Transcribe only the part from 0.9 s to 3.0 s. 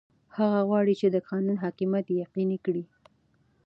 د قانون حاکمیت یقیني کړي.